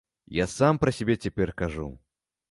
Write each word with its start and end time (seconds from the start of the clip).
Я 0.35 0.45
сам 0.53 0.79
пра 0.83 0.93
сябе 0.99 1.15
цяпер 1.25 1.51
кажу. 1.63 1.85